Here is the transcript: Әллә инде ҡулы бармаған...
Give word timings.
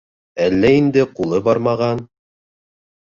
Әллә 0.45 0.71
инде 0.77 1.05
ҡулы 1.19 1.41
бармаған... 1.49 2.05